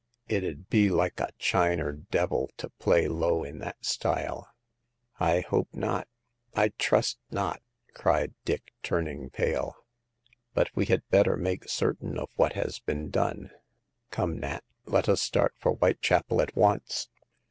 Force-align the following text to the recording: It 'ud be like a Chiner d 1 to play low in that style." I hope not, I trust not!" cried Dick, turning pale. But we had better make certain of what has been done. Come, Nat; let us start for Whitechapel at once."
It 0.27 0.43
'ud 0.43 0.67
be 0.67 0.89
like 0.89 1.19
a 1.19 1.29
Chiner 1.39 2.07
d 2.09 2.17
1 2.17 2.47
to 2.57 2.69
play 2.71 3.07
low 3.07 3.43
in 3.43 3.59
that 3.59 3.85
style." 3.85 4.49
I 5.19 5.41
hope 5.41 5.69
not, 5.73 6.07
I 6.55 6.69
trust 6.69 7.19
not!" 7.29 7.61
cried 7.93 8.33
Dick, 8.43 8.73
turning 8.81 9.29
pale. 9.29 9.75
But 10.55 10.71
we 10.73 10.85
had 10.87 11.07
better 11.09 11.37
make 11.37 11.69
certain 11.69 12.17
of 12.17 12.31
what 12.35 12.53
has 12.53 12.79
been 12.79 13.11
done. 13.11 13.51
Come, 14.09 14.39
Nat; 14.39 14.63
let 14.87 15.07
us 15.07 15.21
start 15.21 15.53
for 15.59 15.73
Whitechapel 15.75 16.41
at 16.41 16.55
once." 16.55 17.07